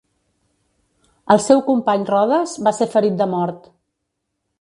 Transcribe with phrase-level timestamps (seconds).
[1.35, 3.69] El seu company Rodes va ser ferit de mort.